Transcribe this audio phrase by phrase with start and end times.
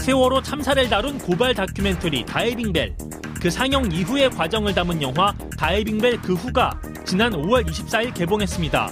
[0.00, 2.96] 세월호 참사를 다룬 고발 다큐멘터리 다이빙벨.
[3.38, 8.90] 그 상영 이후의 과정을 담은 영화 다이빙벨 그 후가 지난 5월 24일 개봉했습니다.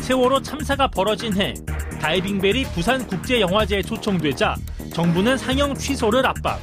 [0.00, 1.54] 세월호 참사가 벌어진 해
[2.02, 4.54] 다이빙벨이 부산국제영화제에 초청되자
[4.92, 6.60] 정부는 상영 취소를 압박.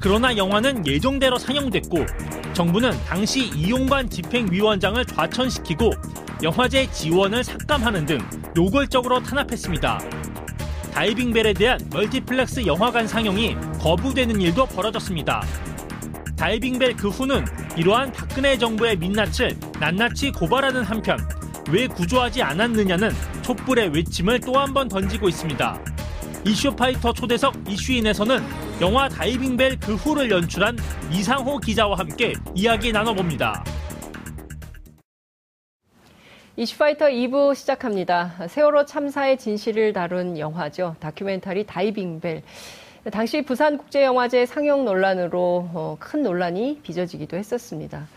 [0.00, 2.06] 그러나 영화는 예정대로 상영됐고
[2.54, 5.90] 정부는 당시 이용관 집행위원장을 좌천시키고
[6.42, 8.18] 영화제 지원을 삭감하는 등
[8.54, 10.00] 노골적으로 탄압했습니다.
[10.98, 15.44] 다이빙벨에 대한 멀티플렉스 영화관 상영이 거부되는 일도 벌어졌습니다.
[16.36, 17.44] 다이빙벨 그 후는
[17.76, 21.16] 이러한 박근혜 정부의 민낯을 낱낱이 고발하는 한편
[21.70, 23.10] 왜 구조하지 않았느냐는
[23.42, 25.78] 촛불의 외침을 또 한 번 던지고 있습니다.
[26.44, 28.42] 이슈파이터 초대석 이슈인에서는
[28.80, 30.76] 영화 다이빙벨 그 후를 연출한
[31.12, 33.62] 이상호 기자와 함께 이야기 나눠봅니다.
[36.58, 38.32] 이슈파이터 2부 시작합니다.
[38.48, 40.96] 세월호 참사의 진실을 다룬 영화죠.
[40.98, 42.42] 다큐멘터리 다이빙벨.
[43.12, 48.08] 당시 부산국제영화제 상영 논란으로 어, 큰 논란이 빚어지기도 했었습니다.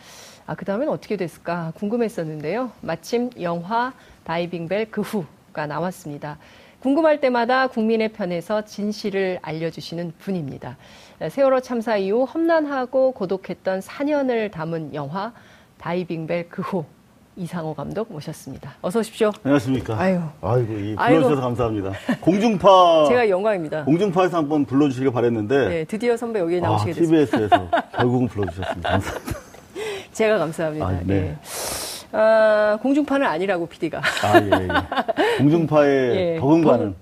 [0.48, 2.72] 아, 그 다음엔 어떻게 됐을까 궁금했었는데요.
[2.82, 3.94] 마침 영화
[4.24, 6.40] 다이빙벨 그 후가 나왔습니다.
[6.80, 10.78] 궁금할 때마다 국민의 편에서 진실을 알려주시는 분입니다.
[11.30, 15.32] 세월호 참사 이후 험난하고 고독했던 4년을 담은 영화
[15.78, 16.86] 다이빙벨 그 후
[17.42, 18.76] 이상호 감독 모셨습니다.
[18.82, 19.32] 어서 오십시오.
[19.44, 20.00] 안녕하십니까.
[20.00, 20.22] 아유.
[20.42, 21.22] 아이고, 이 아이고.
[21.22, 21.92] 불러주셔서 감사합니다.
[22.22, 23.06] 공중파.
[23.10, 23.86] 제가 영광입니다.
[23.86, 25.68] 공중파에서 한번 불러주시길 바랬는데.
[25.70, 27.26] 네, 드디어 선배 여기 아, 나오시게 됐습니다.
[27.26, 28.90] TBS에서 결국은 불러주셨습니다.
[28.90, 29.40] 감사합니다.
[30.14, 30.86] 제가 감사합니다.
[30.86, 31.16] 아, 네.
[31.16, 31.36] 예.
[32.12, 34.00] 아, 공중파는 아니라고 PD가.
[34.24, 35.38] 아, 예, 예.
[35.40, 36.96] 공중파의 예, 버금가는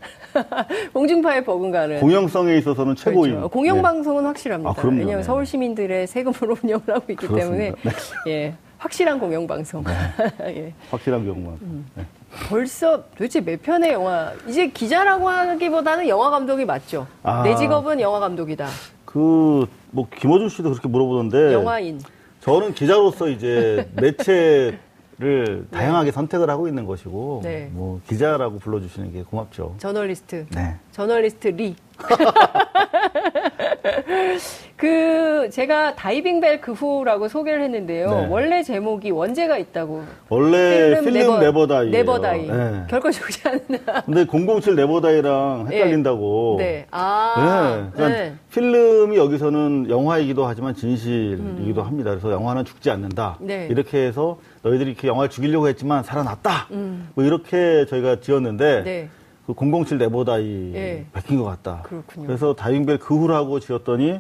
[0.94, 2.00] 공중파의 버금가는.
[2.00, 3.32] 공영성에 있어서는 최고인.
[3.34, 3.50] 그렇죠.
[3.50, 4.70] 공영방송은 확실합니다.
[4.70, 5.00] 아, 그럼요.
[5.00, 5.24] 왜냐하면 네.
[5.24, 7.92] 서울 시민들의 세금으로 운영을 하고 있기 때문에 그렇습니다.
[8.28, 9.84] 예, 확실한 공영방송.
[9.84, 9.94] 네.
[10.58, 10.74] 예.
[10.90, 11.54] 확실한 경우만.
[11.62, 11.86] 음.
[11.96, 12.06] 네.
[12.48, 14.32] 벌써 도대체 몇 편의 영화?
[14.48, 17.06] 이제 기자라고 하기보다는 영화 감독이 맞죠.
[17.22, 17.44] 아.
[17.44, 18.68] 내 직업은 영화 감독이다.
[19.06, 21.54] 그, 뭐, 김호준 씨도 그렇게 물어보던데.
[21.54, 22.00] 영화인.
[22.42, 27.42] 저는 기자로서 이제 매체를 다양하게 선택을 하고 있는 것이고.
[27.44, 27.70] 네.
[27.74, 29.76] 뭐, 기자라고 불러주시는 게 고맙죠.
[29.80, 30.46] 저널리스트.
[30.56, 30.78] 네.
[30.94, 31.76] 저널리스트 리.
[34.80, 38.10] 그 제가 다이빙 벨 그 후라고 소개를 했는데요.
[38.10, 38.28] 네.
[38.30, 40.04] 원래 제목이 원제가 있다고.
[40.30, 41.90] 원래 Film, never die.
[41.90, 42.48] Never die.
[42.48, 42.84] 네.
[42.90, 44.02] 결코 죽지 않나.
[44.06, 46.56] 근데 007 never die랑 헷갈린다고.
[46.60, 46.86] 네.
[46.92, 47.84] 아.
[47.86, 47.90] 네.
[47.94, 48.34] 그러니까 네.
[48.54, 52.12] 필름이 여기서는 영화이기도 하지만 진실이기도 합니다.
[52.12, 53.38] 그래서 영화는 죽지 않는다.
[53.42, 53.48] 음.
[53.48, 53.68] 네.
[53.70, 56.68] 이렇게 해서 너희들이 이렇게 영화를 죽이려고 했지만 살아났다.
[57.16, 58.84] 뭐 이렇게 저희가 지었는데 음.
[58.86, 59.10] 네.
[59.48, 61.06] 그007 never die 예.
[61.12, 61.82] 베낀 것 같다.
[61.84, 62.26] 그렇군요.
[62.26, 62.28] 음.
[62.28, 64.20] 그래서 다이빙벨 그 후라고 지었더니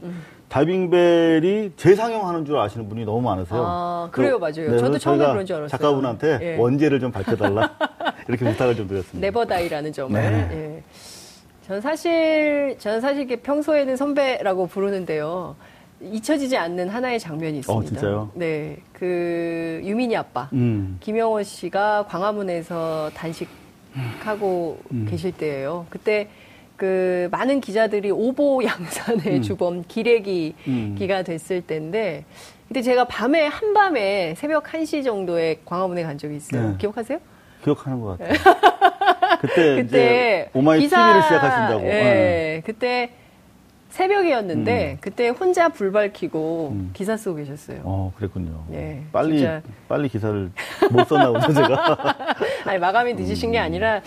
[0.49, 3.63] 다이빙벨이 재상영하는 줄 아시는 분이 너무 많으세요.
[3.65, 4.53] 아, 그래요, 맞아요.
[4.53, 5.69] 저도 그래서 처음에 그런 줄 알았어요.
[5.69, 6.55] 작가분한테 예.
[6.57, 7.75] 원제를 좀 밝혀달라
[8.27, 9.25] 이렇게 부탁을 좀 드렸습니다.
[9.27, 10.19] never die라는 점을.
[10.19, 10.49] 네.
[10.51, 10.83] 예.
[11.67, 15.55] 전 사실 전 사실 평소에는 선배라고 부르는데요.
[16.01, 17.79] 잊혀지지 않는 하나의 장면이 있습니다.
[17.79, 18.31] 어, 진짜요?
[18.33, 20.97] 네, 그 유민이 아빠 음.
[20.99, 25.07] 김영오 씨가 광화문에서 단식하고 음.
[25.09, 25.85] 계실 때예요.
[25.89, 26.29] 그때
[26.79, 31.23] 그 많은 기자들이 오보 양산의 주범 기레기가 음.
[31.25, 32.23] 됐을 때인데
[32.69, 36.69] 근데 제가 밤에 한밤에 새벽 1시 정도에 광화문에 간 적이 있어요.
[36.69, 36.75] 네.
[36.77, 37.19] 기억하세요?
[37.63, 38.37] 기억하는 것 같아요.
[39.41, 41.83] 그때, 그때 오마이 TV를 시작하신다고.
[41.83, 42.61] 예, 네.
[42.65, 43.09] 그때
[43.89, 46.89] 새벽이었는데 그때 혼자 불 밝히고 음.
[46.93, 47.81] 기사 쓰고 계셨어요.
[47.83, 48.63] 어, 그랬군요.
[48.71, 49.61] 예, 빨리, 진짜.
[49.87, 50.51] 빨리 기사를
[50.91, 51.97] 못 썼나 보죠, 제가.
[52.65, 53.63] 아니 마감이 늦으신 게 음.
[53.63, 54.01] 아니라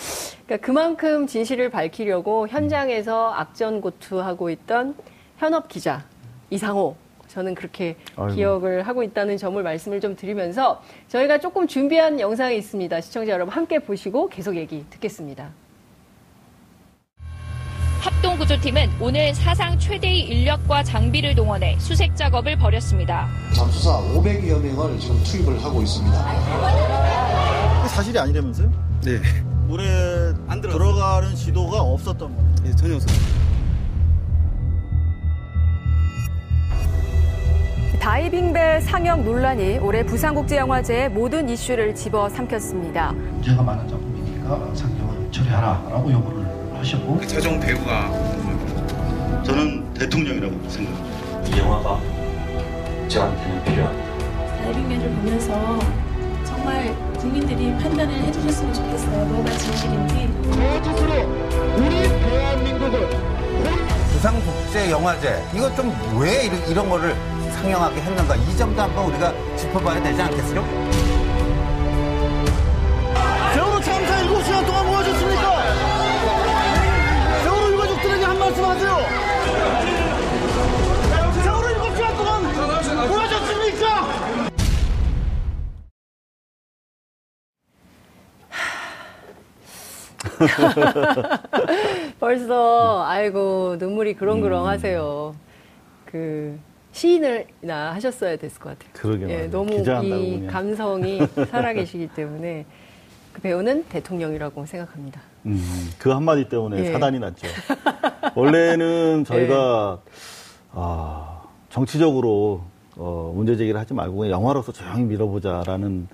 [0.46, 4.94] 그러니까 그만큼 진실을 밝히려고 현장에서 악전고투하고 있던
[5.38, 6.04] 현업 기자
[6.50, 6.96] 이상호
[7.28, 8.34] 저는 그렇게 아이고.
[8.34, 13.00] 기억을 하고 있다는 점을 말씀을 좀 드리면서 저희가 조금 준비한 영상이 있습니다.
[13.00, 15.50] 시청자 여러분 함께 보시고 계속 얘기 듣겠습니다.
[18.32, 23.28] 합동구조팀은 오늘 사상 최대의 인력과 장비를 동원해 수색 작업을 벌였습니다.
[23.54, 26.16] 잠수사 500여 명을 지금 투입을 하고 있습니다.
[27.88, 28.70] 사실이 아니라면서요?
[29.02, 29.20] 네,
[29.66, 29.84] 물에
[30.46, 32.54] 안 들어가는 지도가 없었던 거예요.
[32.62, 33.24] 네 전혀 없습니다.
[38.00, 43.12] 다이빙벨 상영 논란이 올해 부산국제영화제의 모든 이슈를 집어삼켰습니다.
[43.12, 48.10] 문제가 많은 작품이니까 상영을 처리하라라고 요구를 하셨고 최종 배우가
[49.44, 51.48] 저는 대통령이라고 생각합니다.
[51.48, 52.00] 이 영화가
[53.08, 54.56] 저한테는 필요합니다.
[54.58, 55.78] 다이빙맨을 보면서
[56.44, 59.24] 정말 국민들이 판단을 해주셨으면 좋겠어요.
[59.26, 60.32] 뭐가 진실인지.
[64.12, 67.14] 부산국제영화제 이거 좀왜 이런, 이런 거를
[67.52, 71.11] 상영하게 했는가 이 점도 한번 우리가 짚어봐야 되지 않겠어요?
[92.20, 95.34] 벌써 아이고 눈물이 그렁그렁 하세요.
[96.06, 96.58] 그
[96.92, 98.90] 시인을나 하셨어야 됐을 것 같아요.
[98.94, 99.46] 그러게 예.
[99.46, 100.46] 너무 이.
[100.46, 101.20] 감성이
[101.50, 102.66] 살아계시기 때문에
[103.32, 105.20] 그 배우는 대통령이라고 생각합니다.
[105.46, 105.60] 음,
[105.98, 106.92] 그 한마디 때문에 예.
[106.92, 107.46] 사단이 났죠.
[108.36, 110.00] 원래는 저희가
[110.72, 112.62] 아, 정치적으로
[112.96, 116.08] 어, 문제 제기를 하지 말고 그냥 영화로서 조용히 밀어보자라는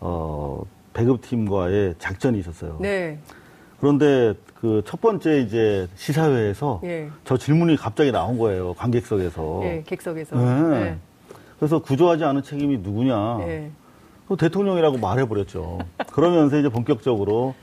[0.00, 0.62] 어,
[0.92, 2.76] 배급팀과의 작전이 있었어요.
[2.80, 3.18] 네.
[3.80, 7.08] 그런데 그 첫 번째 이제 시사회에서 예.
[7.24, 8.74] 저 질문이 갑자기 나온 거예요.
[8.74, 9.60] 관객석에서.
[9.64, 10.36] 예, 객석에서.
[10.36, 10.78] 네.
[10.80, 10.98] 네.
[11.58, 13.38] 그래서 구조하지 않은 책임이 누구냐.
[13.42, 13.70] 예.
[14.26, 15.78] 그 대통령이라고 말해버렸죠.
[16.12, 17.54] 그러면서 이제 본격적으로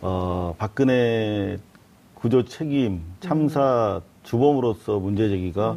[0.00, 1.58] 어, 박근혜
[2.14, 5.76] 구조 책임 참사 주범으로서 문제 제기가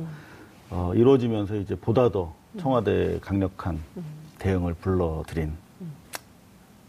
[0.70, 3.80] 어, 이루어지면서 이제 보다 더 청와대 강력한
[4.40, 5.54] 대응을 불러들인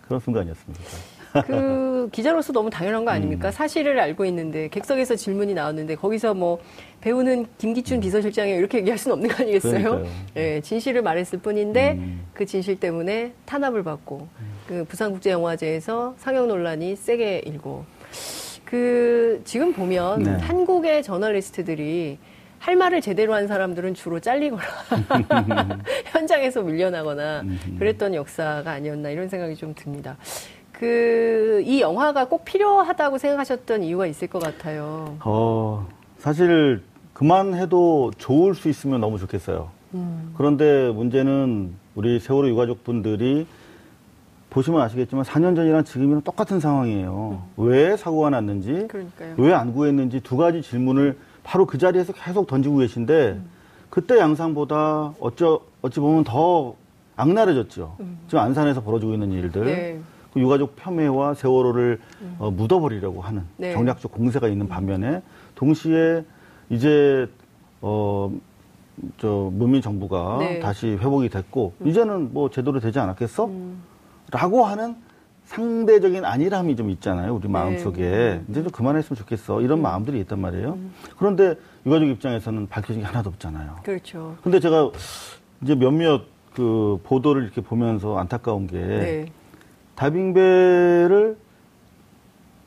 [0.07, 0.83] 그런 순간이었습니다.
[1.47, 3.49] 그 기자로서 너무 당연한 거 아닙니까?
[3.49, 3.53] 음.
[3.53, 6.59] 사실을 알고 있는데 객석에서 질문이 나왔는데 거기서 뭐
[7.01, 9.95] 배우는 김기춘 비서실장이 이렇게 얘기할 수는 없는 거 아니겠어요?
[9.95, 10.05] 음.
[10.37, 12.27] 예, 진실을 말했을 뿐인데 음.
[12.35, 14.29] 그 진실 때문에 탄압을 받고
[14.69, 17.85] 그 부산국제영화제에서 상영 논란이 세게 일고
[18.65, 20.31] 그 지금 보면 네.
[20.33, 22.19] 한국의 저널리스트들이
[22.59, 24.63] 할 말을 제대로 한 사람들은 주로 잘리거나
[26.07, 27.43] 현장에서 밀려나거나
[27.79, 30.17] 그랬던 역사가 아니었나 이런 생각이 좀 듭니다.
[30.73, 35.17] 그 이 영화가 꼭 필요하다고 생각하셨던 이유가 있을 것 같아요.
[35.25, 35.87] 어,
[36.19, 36.83] 사실
[37.13, 39.71] 그만해도 좋을 수 있으면 너무 좋겠어요.
[40.37, 43.47] 그런데 문제는 우리 세월호 유가족 분들이
[44.51, 47.43] 보시면 아시겠지만 4년 전이랑 지금이랑 똑같은 상황이에요.
[47.59, 48.89] 왜 사고가 났는지.
[49.37, 53.41] 왜 안 구했는지 두 가지 질문을 바로 그 자리에서 계속 던지고 계신데
[53.91, 56.75] 그때 양상보다 어쩌, 어찌 보면 더
[57.17, 57.97] 악랄해졌죠.
[58.27, 59.65] 지금 안산에서 벌어지고 있는 일들.
[59.65, 60.01] 네.
[60.33, 62.01] 그 유가족 폄훼와 세월호를
[62.39, 63.73] 어, 묻어버리려고 하는 네.
[63.73, 65.23] 정략적 공세가 있는 반면에
[65.55, 66.25] 동시에
[66.71, 67.29] 이제
[67.81, 68.33] 어,
[69.19, 70.61] 저 문민 정부가 네.
[70.61, 73.51] 다시 회복이 됐고 이제는 뭐 제대로 되지 않았겠어?
[74.31, 74.97] 라고 하는
[75.45, 77.35] 상대적인 안일함이 좀 있잖아요.
[77.35, 78.41] 우리 마음속에.
[78.49, 79.61] 이제 좀 그만했으면 좋겠어.
[79.61, 80.79] 이런 마음들이 있단 말이에요.
[81.19, 83.77] 그런데 유가족 입장에서는 밝혀진 게 하나도 없잖아요.
[83.83, 84.37] 그렇죠.
[84.43, 84.91] 근데 제가
[85.63, 86.23] 이제 몇몇
[86.55, 89.33] 그 보도를 이렇게 보면서 안타까운 게 네.
[90.03, 91.37] 다빙벨을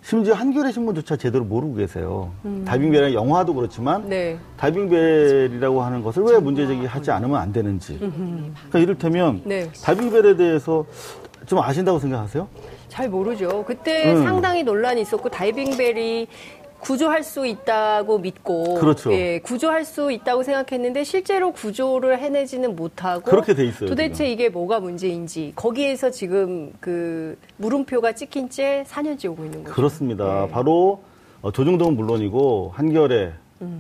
[0.02, 2.32] 심지어 한겨레 신문조차 제대로 모르고 계세요.
[2.66, 4.10] 다빙벨이라는 영화도 그렇지만 음.
[4.10, 4.38] 네.
[4.56, 7.98] 다빙벨이라고 하는 것을 왜 문제 제기하지 않으면 안 되는지.
[8.00, 9.70] 그러니까 이를테면 네.
[9.84, 10.86] 다빙벨에 대해서
[11.46, 12.48] 좀 아신다고 생각하세요?
[12.88, 13.66] 잘 모르죠.
[13.66, 14.24] 그때 음.
[14.24, 16.28] 상당히 논란이 있었고 다이빙벨이
[16.86, 19.12] 구조할 수 있다고 믿고 그렇죠.
[19.12, 24.32] 예, 구조할 수 있다고 생각했는데 실제로 구조를 해내지는 못하고 그렇게 돼 있어요, 도대체 지금.
[24.32, 29.76] 이게 뭐가 문제인지 거기에서 지금 그 물음표가 찍힌 채 4년째 오고 있는 거죠.
[29.76, 30.46] 그렇습니다.
[30.46, 30.52] 네.
[30.52, 31.02] 바로
[31.42, 33.34] 어, 조중동은 물론이고 한겨레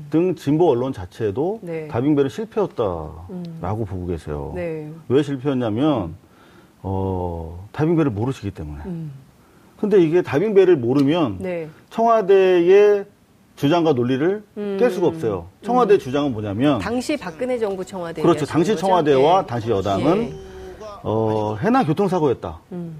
[0.09, 1.67] 등 진보 언론 자체도 음.
[1.67, 1.87] 네.
[1.89, 4.51] 다빙벨은 실패였다라고 보고 계세요.
[4.55, 4.91] 네.
[5.09, 6.15] 왜 실패했냐면
[6.81, 8.81] 어, 다빙벨을 모르시기 때문에.
[8.87, 9.11] 음.
[9.85, 11.67] 근데 이게 다빙벨을 모르면 네.
[11.91, 13.05] 청와대의
[13.55, 14.77] 주장과 논리를 음.
[14.81, 15.45] 깰 수가 없어요.
[15.61, 18.47] 청와대 주장은 뭐냐면 당시 박근혜 정부 청와대 그렇죠.
[18.47, 18.75] 당시?
[18.75, 19.45] 청와대와 예.
[19.45, 20.33] 당시 여당은 예.
[21.03, 22.61] 어, 해나 교통사고였다.
[22.69, 22.75] 그.
[22.75, 22.97] 음.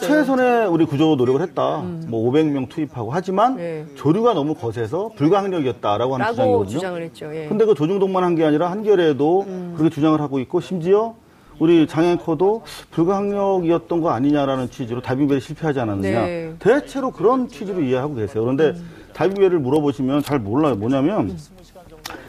[0.00, 1.78] 최선의 우리 구조 노력을 했다.
[2.06, 3.84] 뭐 500명 투입하고 하지만 네.
[3.96, 6.68] 조류가 너무 거세서 불가항력이었다라고 하는 주장이거든요.
[6.68, 7.34] 주장을 했죠.
[7.34, 7.46] 예.
[7.48, 9.74] 근데 그 조중동만 한 게 아니라 한겨레도 음.
[9.76, 11.14] 그렇게 주장을 하고 있고 심지어
[11.62, 16.26] 우리 장앵커도 불가항력이었던 거 아니냐라는 취지로 다빙벨이 실패하지 않았느냐.
[16.26, 16.52] 네.
[16.58, 18.42] 대체로 그런 취지로 이해하고 계세요.
[18.42, 18.74] 그런데
[19.12, 20.74] 다빙벨을 물어보시면 잘 몰라요.
[20.74, 21.38] 뭐냐면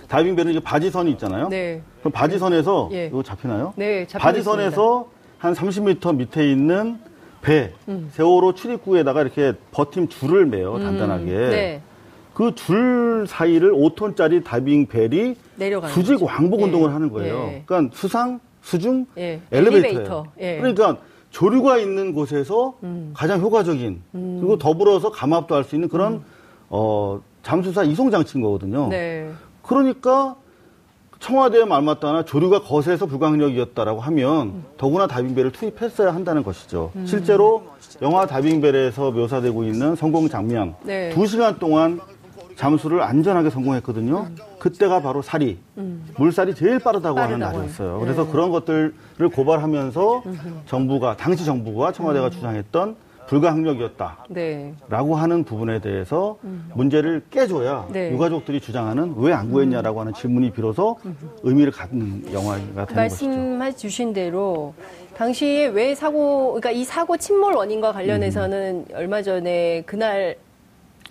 [0.08, 1.50] 다빙벨은 이제 바지선이 있잖아요.
[1.50, 1.82] 네.
[2.02, 3.08] 그럼 바지선에서 예.
[3.08, 3.74] 이거 잡히나요?
[3.76, 5.08] 네, 바지선에서
[5.40, 7.00] 한 30m 밑에 있는
[7.42, 8.12] 배 음.
[8.14, 11.26] 세월호 출입구에다가 이렇게 버팀 줄을 매요 단단하게.
[11.26, 11.82] 네.
[12.36, 16.22] 그줄 사이를 5톤짜리 다빙 벨이 내려가는 수직.
[16.22, 16.66] 왕복 예.
[16.66, 17.50] 운동을 하는 거예요.
[17.52, 17.64] 예.
[17.66, 19.42] 그러니까 수상, 수중, 예.
[19.52, 19.86] 엘리베이터예요.
[19.86, 20.26] 엘리베이터.
[20.40, 20.56] 예.
[20.58, 20.62] 음.
[20.74, 20.98] 그러니까
[21.30, 22.76] 조류가 있는 곳에서
[23.14, 26.24] 가장 효과적인 그리고 더불어서 감압도 할 수 있는 그런
[26.70, 28.88] 어, 잠수사 이송 장치인 거거든요.
[28.90, 29.30] 네.
[29.64, 30.36] 그러니까
[31.20, 36.92] 청와대의 말 맞다나 조류가 거세서 불가항력이었다라고 하면 더구나 다빙벨을 투입했어야 한다는 것이죠.
[36.96, 37.06] 음.
[37.06, 37.64] 실제로
[38.02, 41.10] 영화 다빙벨에서 묘사되고 있는 성공 장면 네.
[41.12, 42.00] 두 시간 동안
[42.56, 44.28] 잠수를 안전하게 성공했거든요.
[44.60, 45.58] 그때가 바로 사리,
[46.18, 47.40] 물살이 제일 빠르다고 하는 음.
[47.40, 47.98] 빠르다고 날이었어요.
[47.98, 48.04] 네.
[48.04, 48.94] 그래서 그런 것들을
[49.34, 50.24] 고발하면서
[50.66, 51.94] 정부가 당시 정부가 음.
[51.94, 52.96] 청와대가 주장했던
[53.28, 54.26] 불가항력이었다.
[54.30, 54.74] 네.
[54.90, 56.38] 라고 하는 부분에 대해서
[56.74, 58.12] 문제를 깨줘야 네.
[58.12, 60.98] 유가족들이 주장하는 왜 안 구했냐라고 하는 질문이 비로소
[61.42, 62.96] 의미를 갖는 영화가 되는 것이죠.
[62.96, 64.74] 말씀해 주신 대로
[65.16, 70.36] 당시에 왜 사고, 그러니까 이 사고 침몰 원인과 관련해서는 얼마 전에 그날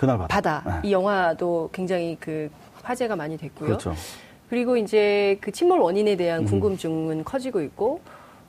[0.02, 0.34] 그날 바다.
[0.34, 0.80] 바다.
[0.82, 0.88] 네.
[0.88, 2.50] 이 영화도 굉장히 그
[2.82, 3.68] 화제가 많이 됐고요.
[3.68, 3.94] 그렇죠.
[4.50, 6.46] 그리고 이제 그 침몰 원인에 대한 음.
[6.46, 8.00] 궁금증은 커지고 있고,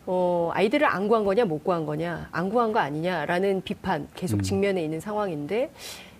[0.07, 4.41] 어, 아이들을 안 구한 거냐, 못 구한 거냐, 안 구한 거 아니냐라는 비판 계속 음.
[4.41, 5.69] 직면해 있는 상황인데,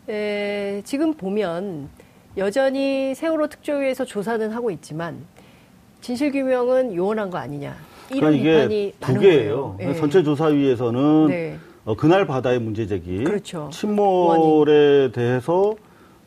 [0.08, 1.90] 에, 지금 보면
[2.38, 5.26] 여전히 세월호 특조위에서 조사는 하고 있지만,
[6.02, 7.76] 진실 규명은 요원한 거 아니냐.
[8.12, 9.76] 이런 그러니까 비판이 두 개예요.
[9.78, 9.94] 거예요.
[9.94, 9.96] 예.
[9.96, 11.58] 전체 조사위에서는 네.
[11.86, 13.70] 어, 그날 바다의 문제 제기, 그렇죠.
[13.72, 15.76] 침몰에 대해서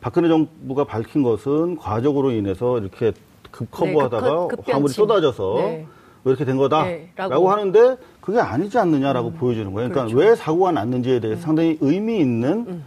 [0.00, 3.12] 박근혜 정부가 밝힌 것은 과적으로 인해서 이렇게
[3.50, 4.74] 급커버하다가 네, 급- 급변침.
[4.74, 5.86] 화물이 쏟아져서 네.
[6.24, 7.50] 왜 이렇게 된 거다 네, 라고.
[7.50, 9.88] 하는데 그게 아니지 않느냐라고 보여주는 거예요.
[9.88, 10.16] 그러니까 그렇죠.
[10.16, 10.18] 음.
[10.28, 12.82] 왜 사고가 났는지에 대해서 상당히 의미 있는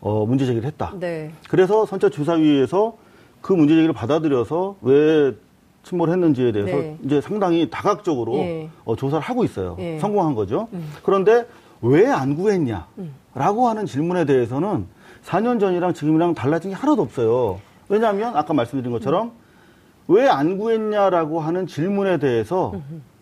[0.00, 0.94] 어, 문제 제기를 했다.
[0.98, 1.32] 네.
[1.50, 2.96] 그래서 선처 조사위에서
[3.42, 5.32] 그 문제 제기를 받아들여서 왜
[5.82, 6.96] 침몰했는지에 대해서 네.
[7.04, 8.70] 이제 상당히 다각적으로 예.
[8.86, 9.76] 어, 조사를 하고 있어요.
[9.80, 9.98] 예.
[9.98, 10.68] 성공한 거죠.
[10.72, 10.88] 음.
[11.02, 11.44] 그런데
[11.84, 12.86] 왜 안 구했냐
[13.34, 14.86] 라고 하는 질문에 대해서는
[15.24, 17.60] 4년 전이랑 지금이랑 달라진 게 하나도 없어요.
[17.88, 19.32] 왜냐하면 아까 말씀드린 것처럼
[20.08, 22.74] 왜 안 구했냐라고 하는 질문에 대해서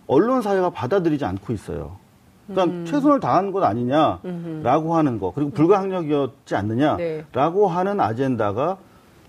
[0.07, 1.97] 언론 사회가 받아들이지 않고 있어요.
[2.47, 2.85] 그러니까 음.
[2.87, 7.75] 최선을 다한 것 아니냐라고 하는 거 그리고 불가항력이었지 않느냐라고 네.
[7.75, 8.77] 하는 아젠다가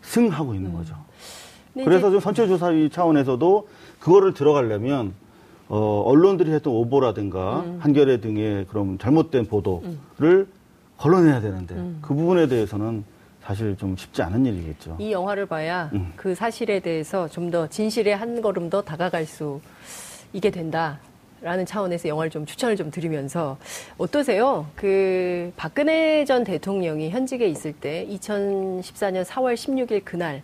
[0.02, 0.96] 승하고 있는 거죠.
[1.74, 3.68] 근데 그래서 좀 선체조사위 차원에서도
[4.00, 5.13] 그거를 들어가려면
[5.75, 7.80] 어, 언론들이 했던 오보라든가 음.
[7.82, 10.48] 한겨레 등의 그런 잘못된 보도를
[10.98, 11.98] 걸러내야 되는데 음.
[12.00, 13.03] 그 부분에 대해서는
[13.42, 14.98] 사실 좀 쉽지 않은 일이겠죠.
[15.00, 16.13] 이 영화를 봐야 음.
[16.15, 19.62] 그 사실에 대해서 좀 더 진실에 한 걸음 더 다가갈 수
[20.32, 21.00] 있게 된다
[21.42, 23.58] 라는 차원에서 영화를 좀 추천을 좀 드리면서
[23.98, 24.68] 어떠세요?
[24.75, 30.44] 그 박근혜 전 대통령이 현직에 있을 때 2014년 4월 16일 그날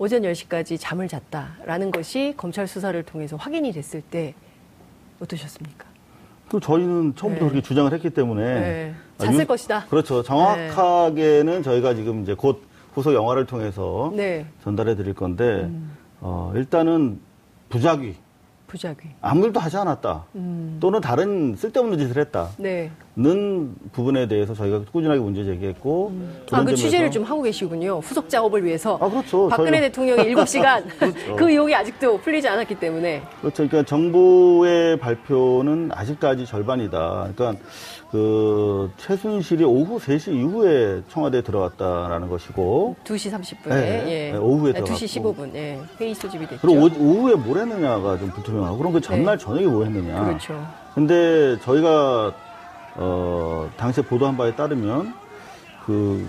[0.00, 4.34] 오전 10시까지 잠을 잤다라는 것이 검찰 수사를 통해서 확인이 됐을 때
[5.20, 5.84] 어떠셨습니까?
[6.48, 7.50] 그 저희는 처음부터 네.
[7.50, 8.94] 그렇게 주장을 했기 때문에 네.
[9.18, 9.84] 아, 잤을 유- 것이다.
[9.90, 10.22] 그렇죠.
[10.22, 12.62] 정확하게는 저희가 지금 이제 곧
[12.94, 14.46] 후속 영화를 통해서 네.
[14.64, 15.94] 전달해 드릴 건데 음.
[16.22, 17.20] 어, 일단은
[17.68, 18.14] 부작위
[18.70, 18.96] 부작위.
[19.20, 20.26] 아무 일도 하지 않았다.
[20.36, 20.78] 음.
[20.80, 22.50] 또는 다른 쓸데없는 짓을 했다.
[22.56, 22.90] 네.
[23.16, 27.98] 는 부분에 대해서 저희가 꾸준하게 문제 제기했고 아, 그런 그 취재를 좀 하고 계시군요.
[27.98, 28.96] 후속 작업을 위해서.
[29.00, 29.48] 아, 그렇죠.
[29.48, 31.16] 박근혜 저희가- 대통령이 7시간 그렇죠.
[31.36, 33.22] 그 의혹이 아직도 풀리지 않았기 때문에.
[33.40, 33.66] 그렇죠.
[33.66, 37.32] 그러니까 정부의 발표는 아직까지 절반이다.
[37.34, 37.60] 그러니까
[38.10, 43.68] 그 최순실이 오후 3시 이후에 청와대에 들어갔다라는 것이고 2시 30분에.
[43.68, 44.32] 네, 예.
[44.32, 45.44] 네, 오후에 네, 2시 들어갔고.
[45.46, 45.54] 15분.
[45.54, 45.80] 예.
[46.00, 46.60] 회의 소집이 됐죠.
[46.60, 49.44] 그리고 오, 후에뭘 했느냐가 좀 불투명하고 그럼 그 전날 네.
[49.44, 50.24] 저녁에 뭐 했느냐.
[50.24, 50.66] 그렇죠.
[50.94, 52.34] 근데 저희가
[52.96, 55.14] 어 당시에 보도한 바에 따르면
[55.86, 56.28] 그,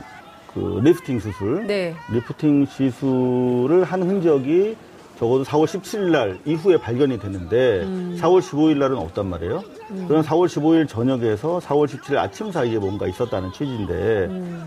[0.54, 1.96] 그 리프팅 수술, 네.
[2.12, 4.78] 리프팅 시술을 한 흔적이
[5.22, 8.18] 적어도 4월 17일 날 이후에 발견이 됐는데 음.
[8.20, 9.62] 4월 15일 날은 없단 말이에요.
[10.08, 13.94] 그럼 4월 15일 저녁에서 4월 17일 아침 사이에 뭔가 있었다는 취지인데
[14.32, 14.66] 음.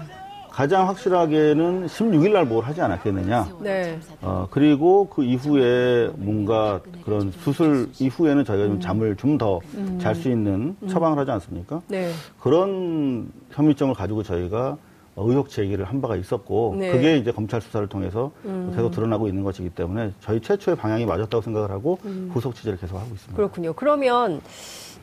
[0.53, 3.49] 가장 확실하게는 16일 날 뭘 하지 않았겠느냐.
[3.63, 3.99] 네.
[4.23, 8.69] 어, 그리고 그 이후에 뭔가 그런 수술 이후에는 저희가 음.
[8.75, 9.59] 좀 잠을 좀 더
[10.01, 11.83] 잘 수 있는 처방을 하지 않습니까?
[11.89, 12.13] 네.
[12.39, 14.77] 그런 혐의점을 가지고 저희가
[15.17, 16.91] 의혹 제기를 한 바가 있었고 네.
[16.91, 16.93] 음.
[16.93, 18.33] 그게 이제 검찰 수사를 통해서
[18.75, 21.99] 계속 드러나고 있는 것이기 때문에 저희 최초의 방향이 맞았다고 생각을 하고
[22.31, 23.33] 후속 취재를 계속 하고 있습니다.
[23.33, 23.37] 음.
[23.37, 23.73] 그렇군요.
[23.75, 24.41] 그러면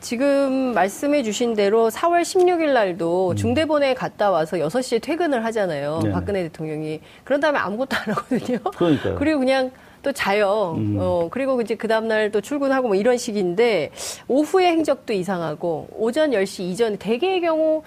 [0.00, 5.98] 지금 말씀해 주신 대로 4월 16일 날도 중대본에 갔다 와서 6시에 퇴근을 하잖아요.
[5.98, 6.02] 음.
[6.02, 6.14] 네네.
[6.14, 7.00] 박근혜 대통령이.
[7.24, 8.58] 그런 다음에 아무것도 안 하거든요.
[8.76, 9.14] 그러니까요.
[9.18, 9.70] 그리고 그냥
[10.02, 10.74] 또 자요.
[10.76, 10.96] 음.
[10.98, 13.92] 어, 그리고 이제 그 다음날 또 출근하고 뭐 이런 식인데
[14.26, 17.84] 오후의 행적도 이상하고 오전 10시 이전 대개의 경우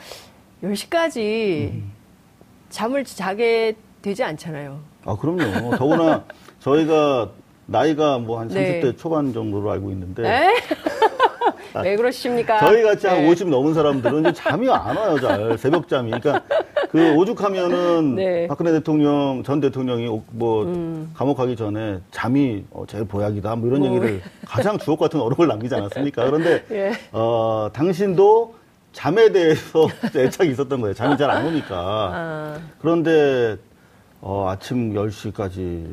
[0.63, 1.95] 10시까지 음.
[2.75, 4.77] 잠을 자게 되지 않잖아요.
[5.05, 5.77] 아 그럼요.
[5.77, 6.25] 더구나
[6.60, 7.29] 저희가
[7.67, 8.96] 나이가 뭐 한 30대 네.
[8.98, 10.50] 초반 정도로 알고 있는데 에?
[11.84, 12.60] 왜 그러십니까?
[12.60, 13.29] 저희 같이 한 네.
[13.29, 15.58] 50 넘은 사람들은 이제 잠이 안 와요, 잘.
[15.58, 16.12] 새벽잠이.
[16.20, 16.44] 그러니까
[16.89, 18.48] 그 오죽하면은 네.
[18.48, 21.12] 박근혜 대통령, 전 대통령이 오- 뭐 음.
[21.15, 23.55] 감옥 가기 전에 잠이 어, 제일 보약이다.
[23.55, 23.88] 뭐 이런 뭐.
[23.89, 26.25] 얘기를 가장 주옥 같은 어록을 남기지 않았습니까?
[26.25, 26.91] 그런데 예.
[27.13, 28.53] 어, 당신도
[28.96, 30.94] 잠에 대해서 애착이 있었던 거예요.
[30.94, 31.75] 잠이 잘 안 오니까.
[31.78, 33.58] 아, 그런데
[34.22, 35.86] 어, 아침 10시까지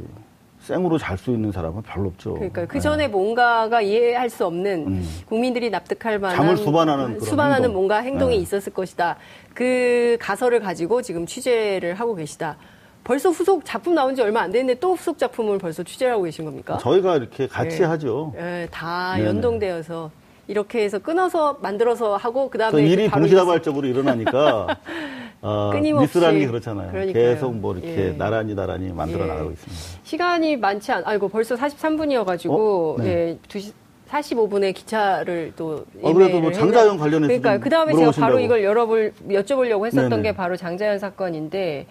[0.60, 2.34] 생으로 잘 수 있는 사람은 별로 없죠.
[2.34, 2.80] 그러니까 그 네.
[2.80, 5.08] 전에 뭔가가 이해할 수 없는 음.
[5.26, 7.72] 국민들이 납득할 만한 잠을 수반하는 수반하는 행동.
[7.72, 8.42] 뭔가 행동이 네.
[8.42, 9.16] 있었을 것이다.
[9.52, 12.56] 그 가설을 가지고 지금 취재를 하고 계시다.
[13.02, 16.44] 벌써 후속 작품 나온 지 얼마 안 됐는데 또 후속 작품을 벌써 취재를 하고 계신
[16.44, 16.78] 겁니까?
[16.78, 17.84] 저희가 이렇게 같이 네.
[17.84, 18.32] 하죠.
[18.38, 19.26] 예, 다 네네.
[19.28, 20.12] 연동되어서
[20.52, 24.66] 이렇게 해서 끊어서 만들어서 하고 그 그다음에 일이 동시다발적으로 일어나니까
[25.40, 26.18] 어, 끊임없이.
[26.18, 26.92] 미스라는 게 그렇잖아요.
[26.92, 27.24] 그러니까요.
[27.34, 28.10] 계속 뭐 이렇게 예.
[28.16, 29.28] 나란히 나란히 만들어 예.
[29.28, 30.00] 나가고 있습니다.
[30.04, 33.02] 시간이 많지 않, 아이고 벌써 43분이어 가지고 어?
[33.02, 33.08] 네.
[33.08, 33.72] 예, 2시
[34.10, 38.38] 45분에 기차를 또 어, 그래도 뭐 장자연 관련해서 그러니까 좀그 다음에 제가 바로.
[38.40, 40.22] 이걸 열어볼 여쭤보려고 했었던 네네.
[40.22, 41.86] 게 바로 장자연 사건인데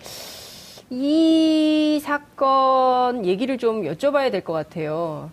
[0.91, 5.31] 이 사건 얘기를 좀 여쭤봐야 될 것 같아요.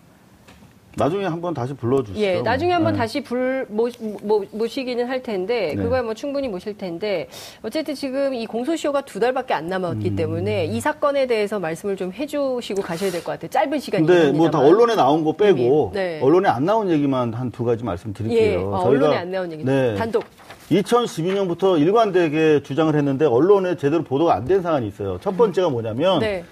[0.95, 2.19] 나중에 한번 다시 불러주시죠.
[2.19, 2.99] 예, 나중에 한번 네.
[2.99, 3.87] 다시 불 모,
[4.23, 5.81] 모, 모시기는 할 텐데 네.
[5.81, 7.27] 그거야 뭐 충분히 모실 텐데
[7.61, 10.15] 어쨌든 지금 이 공소시효가 두 달밖에 안 남았기 음.
[10.15, 13.49] 때문에 이 사건에 대해서 말씀을 좀 해주시고 가셔야 될 것 같아요.
[13.49, 14.35] 짧은 근데 합니다만.
[14.37, 16.19] 뭐다 언론에 나온 거 빼고 네.
[16.21, 18.75] 언론에 안 나온 얘기만 한 두 가지 예, 말씀드릴게요.
[18.75, 19.95] 아, 저희가- 언론에 안 나온 얘기 네.
[19.95, 20.23] 단독
[20.71, 25.19] 2012년부터 일관되게 주장을 했는데 언론에 제대로 보도가 안 된 사안이 있어요.
[25.21, 26.43] 첫 번째가 뭐냐면 네.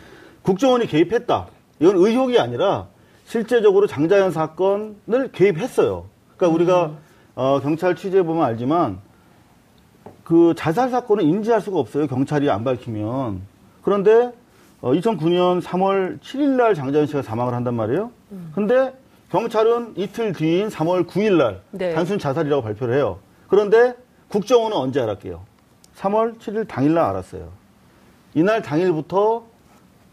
[0.44, 1.48] 국정원이 개입했다.
[1.79, 2.88] 이건 의혹이 아니라
[3.28, 6.06] 실제적으로 장자연 사건을 개입했어요.
[6.38, 6.92] 그러니까 우리가
[7.36, 9.00] 어, 경찰 취재해 보면 알지만
[10.24, 12.08] 그 자살 사건은 인지할 수가 없어요.
[12.08, 13.42] 경찰이 안 밝히면.
[13.84, 14.32] 그런데
[14.80, 18.12] 어, 2009년 3월 7일 날 장자연 씨가 사망을 한단 말이에요.
[18.56, 18.94] 근데
[19.30, 21.94] 경찰은 이틀 뒤인 3월 9일 날 네.
[21.94, 23.20] 단순 자살이라고 발표를 해요.
[23.50, 23.94] 그런데
[24.30, 25.44] 국정원은 언제 알았게요?
[25.98, 27.50] 3월 7일 당일 날 알았어요.
[28.36, 29.44] 이날 당일부터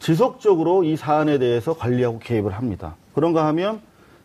[0.01, 2.97] 지속적으로 이 사안에 대해서 관리하고 개입을 합니다.
[3.15, 3.81] 그런가 하면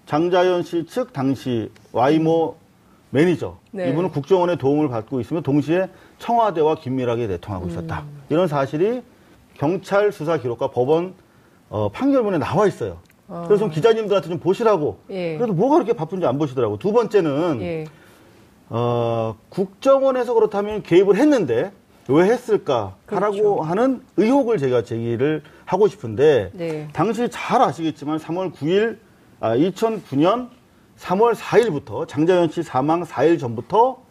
[0.05, 2.55] 장자연 씨 측 당시 와이모
[3.12, 3.89] 매니저 네.
[3.89, 8.01] 이분은 국정원의 도움을 받고 있으며 동시에 청와대와 긴밀하게 내통하고 있었다.
[8.01, 8.22] 음.
[8.29, 9.01] 이런 사실이
[9.55, 11.13] 경찰 수사 기록과 법원
[11.69, 12.98] 어, 판결문에 나와 있어요.
[13.27, 14.98] 그래서 좀 기자님들한테 좀 보시라고.
[15.08, 15.13] 아.
[15.13, 15.38] 예.
[15.38, 16.77] 그래도 뭐가 그렇게 바쁜지 안 보시더라고.
[16.79, 17.86] 두 번째는 예.
[18.69, 21.72] 어, 국정원에서 그렇다면 개입을 했는데
[22.09, 22.95] 왜 했을까?
[23.05, 23.25] 그렇죠.
[23.25, 26.87] 하라고 하는 의혹을 제가 제기를 하고 싶은데 네.
[26.91, 28.97] 당시 잘 아시겠지만 3월 9일
[29.39, 30.49] 아, 2009년
[30.97, 34.01] 3월 4일부터 장자연 씨 사망 4일 전부터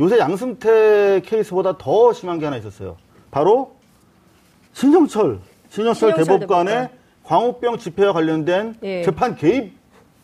[0.00, 2.96] 요새 양승태 케이스보다 더 심한 게 하나 있었어요.
[3.30, 3.76] 바로
[4.72, 7.04] 신영철 신영철 대법관의 대법관.
[7.22, 9.02] 광우병 집회와 관련된 예.
[9.02, 9.72] 재판 개입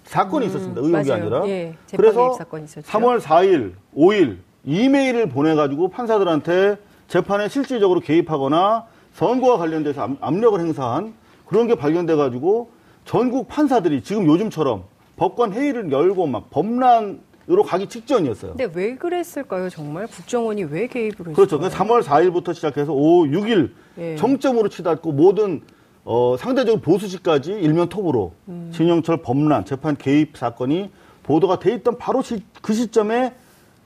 [0.04, 0.80] 사건이 있었습니다.
[0.80, 1.22] 의혹이 맞아요.
[1.22, 1.48] 아니라.
[1.48, 2.90] 예, 그래서 개입 사건이 있었죠.
[2.90, 6.76] 3월 4일, 5일 이메일을 보내가지고 판사들한테
[7.10, 11.12] 재판에 실질적으로 개입하거나 선거와 관련돼서 압- 압력을 행사한
[11.44, 12.70] 그런 게 발견돼 가지고
[13.04, 14.84] 전국 판사들이 지금 요즘처럼
[15.16, 18.52] 법관 회의를 열고 막 범란으로 가기 직전이었어요.
[18.56, 19.68] 근데 왜 그랬을까요?
[19.68, 21.34] 정말 국정원이 왜 개입을 했을까요?
[21.34, 21.58] 그렇죠.
[21.58, 24.16] 그래서 3월 4일부터 시작해서 5, 6일 예.
[24.16, 25.62] 정점으로 치닫고 모든
[26.04, 28.70] 어, 상대적으로 보수지까지 일면 톱으로 음.
[28.72, 30.90] 진영철 범란 재판 개입 사건이
[31.24, 33.34] 보도가 돼 있던 바로 시- 그 시점에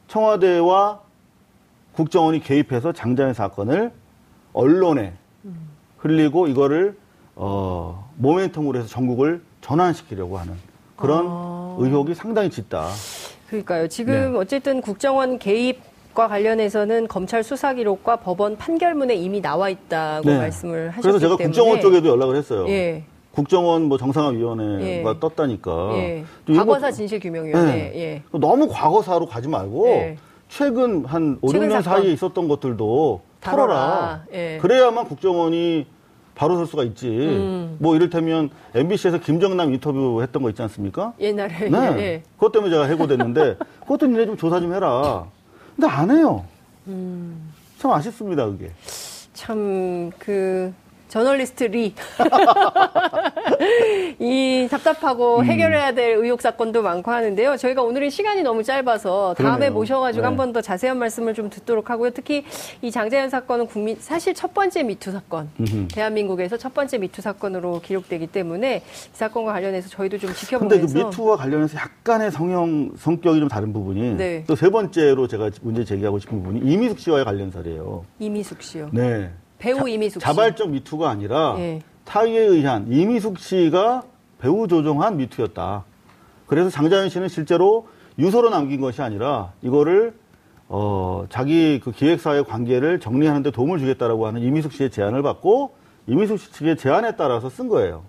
[0.09, 1.01] 청와대와
[1.97, 3.93] 국정원이 개입해서 장자연 사건을
[4.53, 5.13] 언론에
[5.45, 5.69] 음.
[5.99, 6.97] 흘리고 이거를
[7.37, 10.55] 어, 모멘텀으로 해서 전국을 전환시키려고 하는
[10.97, 11.77] 그런 아.
[11.79, 12.89] 의혹이 상당히 짙다.
[13.49, 13.89] 그러니까요.
[13.89, 14.39] 지금 네.
[14.39, 15.81] 어쨌든 국정원 개입
[16.15, 20.39] 과 관련해서는 검찰 수사 기록과 법원 판결문에 이미 나와 있다고 네.
[20.39, 22.69] 말씀을 하셨기 그래서 제가 때문에 국정원 쪽에도 연락을 했어요.
[22.69, 23.03] 예.
[23.33, 25.19] 국정원 뭐 정상화위원회가 예.
[25.19, 25.91] 떴다니까.
[25.95, 26.25] 예.
[26.55, 27.73] 과거사 뭐- 진실규명위원회.
[27.73, 27.93] 네.
[27.97, 28.39] 예.
[28.39, 30.17] 너무 과거사로 가지 말고 예.
[30.59, 32.03] 최근 한 5, 최근 6년 사건.
[32.03, 33.21] 사이에 있었던 것들도.
[33.41, 34.25] 털어라.
[34.33, 34.59] 예.
[34.63, 35.85] 그래야만 국정원이
[36.37, 37.09] 바로 설 수가 있지.
[37.09, 37.77] 음.
[37.81, 41.13] 뭐 이를테면 MBC에서 김정남 인터뷰 했던 거 있지 않습니까?
[41.19, 41.79] 옛날에 네.
[41.99, 42.23] 예.
[42.37, 45.27] 그것 때문에 제가 해고됐는데 그것도 니네 좀 조사 좀 해라.
[45.75, 46.45] 근데 안 해요.
[46.87, 47.53] 음.
[47.79, 48.71] 참 아쉽습니다, 그게.
[49.33, 50.73] 참 그
[51.15, 51.95] 저널리스트 리.
[54.19, 55.45] 이 답답하고 음.
[55.45, 57.57] 해결해야 될 의혹 사건도 많고 하는데요.
[57.57, 59.73] 저희가 오늘은 시간이 너무 짧아서 다음에 그러네요.
[59.75, 60.27] 모셔가지고 네.
[60.27, 62.11] 한번 더 자세한 말씀을 좀 듣도록 하고요.
[62.11, 62.45] 특히
[62.83, 65.87] 이 장자연 사건은 국민 사실 첫 번째 미투 사건, 음흠.
[65.93, 68.81] 대한민국에서 첫 번째 미투 사건으로 기록되기 때문에 이
[69.13, 74.17] 사건과 관련해서 저희도 좀 근데 지켜보면서 그 미투와 관련해서 약간의 성형 성격이 좀 다른 부분이
[74.17, 74.43] 네.
[74.49, 78.05] 또세 번째로 제가 문제 제기하고 싶은 부분이 이미숙 씨와의 관련사래요.
[78.19, 78.89] 이미숙 씨요.
[78.93, 79.31] 네.
[79.59, 80.25] 배우 이미숙 씨.
[80.25, 81.81] 자발적 미투가 아니라 예.
[82.05, 84.03] 타의에 의한 이미숙 씨가
[84.39, 85.85] 배우 조종한 미투였다.
[86.47, 87.87] 그래서 장자연 씨는 실제로
[88.19, 90.15] 유서로 남긴 것이 아니라 이거를
[90.69, 95.75] 어, 자기 그 기획사의 관계를 정리하는 데 도움을 주겠다라고 하는 이미숙 씨의 제안을 받고
[96.07, 98.05] 이미숙 씨 측의 제안에 따라서 쓴 거예요.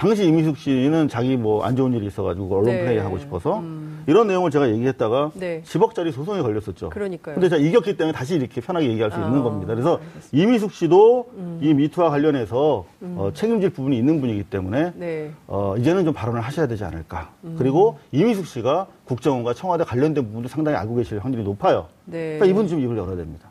[0.00, 2.80] 당시 이미숙 씨는 자기 뭐 안 좋은 일이 있어가지고 언론 네.
[2.84, 4.02] 플레이 하고 싶어서 음.
[4.06, 5.60] 이런 내용을 제가 얘기했다가 네.
[5.66, 6.88] 10억짜리 소송에 걸렸었죠.
[6.88, 7.34] 그러니까요.
[7.34, 9.74] 근데 제가 이겼기 때문에 다시 이렇게 편하게 얘기할 수 아, 있는 겁니다.
[9.74, 10.28] 그래서 알겠습니다.
[10.32, 11.58] 이미숙 씨도 음.
[11.62, 15.32] 이 미투와 관련해서 어, 책임질 부분이 있는 분이기 때문에 네.
[15.46, 17.30] 어, 이제는 좀 발언을 하셔야 되지 않을까.
[17.44, 17.56] 음.
[17.58, 21.88] 그리고 이미숙 씨가 국정원과 청와대 관련된 부분도 상당히 알고 계실 확률이 높아요.
[22.06, 22.38] 네.
[22.38, 23.50] 그러니까 이분 좀 입을 열어야 됩니다.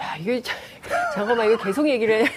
[0.00, 0.56] 야, 이게 참-
[1.14, 2.28] 잠깐만 이거 계속 얘기를 해.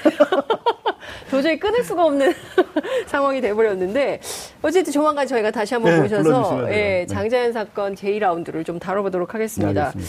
[1.29, 2.33] 도저히 끊을 수가 없는
[3.07, 4.19] 상황이 돼버렸는데
[4.61, 9.91] 어쨌든 조만간 저희가 다시 한번 네, 모셔서 예, 장자연 사건 제2라운드를 좀 다뤄보도록 하겠습니다.
[9.91, 10.03] 네,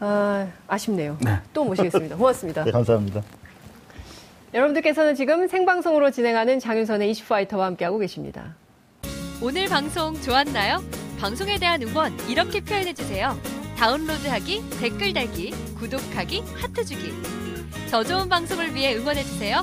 [0.00, 1.18] 아, 아쉽네요.
[1.52, 2.16] 또 모시겠습니다.
[2.16, 2.64] 고맙습니다.
[2.64, 3.22] 감사합니다.
[4.54, 8.54] 여러분들께서는 지금 생방송으로 진행하는 장윤선의 이슈파이터와 함께하고 계십니다.
[9.42, 10.82] 오늘 방송 좋았나요?
[11.18, 13.36] 방송에 대한 응원 이렇게 표현해주세요.
[13.76, 17.12] 다운로드하기, 댓글 달기, 구독하기, 하트 주기.
[17.90, 19.62] 저 좋은 방송을 위해 응원해주세요.